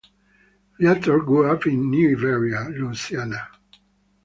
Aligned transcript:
Viator 0.79 1.19
grew 1.19 1.45
up 1.51 1.67
in 1.67 1.91
New 1.91 2.17
Iberia, 2.17 2.69
Louisiana. 2.71 3.49